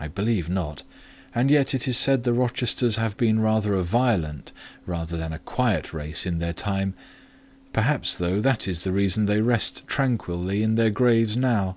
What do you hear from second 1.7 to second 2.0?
it is